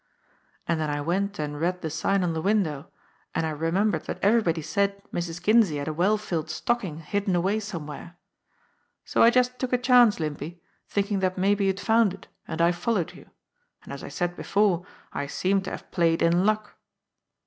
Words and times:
And 0.67 0.81
then 0.81 0.89
I 0.89 0.99
went 0.99 1.37
and 1.37 1.61
read 1.61 1.83
the 1.83 1.91
sign 1.91 2.23
or: 2.23 2.31
the 2.33 2.41
window, 2.41 2.87
and 3.35 3.45
I 3.45 3.51
remembered 3.51 4.05
that 4.05 4.17
everybody 4.23 4.63
said 4.63 4.99
Mrs. 5.13 5.39
Kinsey 5.43 5.77
had 5.77 5.87
a 5.87 5.93
well 5.93 6.17
filled 6.17 6.49
stocking 6.49 7.01
hidden 7.01 7.35
away 7.35 7.59
somewhere. 7.59 8.17
So 9.05 9.21
I 9.21 9.29
just 9.29 9.59
took 9.59 9.71
a 9.73 9.77
chance, 9.77 10.19
Limpy, 10.19 10.59
thinking 10.87 11.19
that 11.19 11.37
maybe 11.37 11.65
you'd 11.65 11.79
found 11.79 12.15
it, 12.15 12.27
and 12.47 12.63
I 12.63 12.71
followed 12.71 13.13
you. 13.13 13.29
And 13.83 13.93
as 13.93 14.03
I 14.03 14.07
saio 14.07 14.35
before, 14.35 14.87
I 15.13 15.27
seem 15.27 15.61
to 15.61 15.69
have 15.69 15.91
played 15.91 16.23
in 16.23 16.47
luck." 16.47 16.77